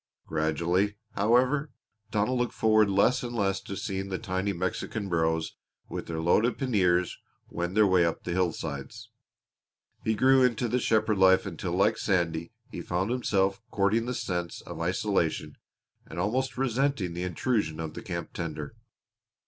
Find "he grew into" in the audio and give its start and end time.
10.03-10.67